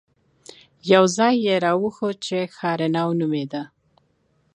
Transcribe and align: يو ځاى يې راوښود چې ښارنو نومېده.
يو 0.91 1.03
ځاى 1.15 1.33
يې 1.45 1.55
راوښود 1.65 2.15
چې 2.27 2.37
ښارنو 2.55 3.05
نومېده. 3.19 3.63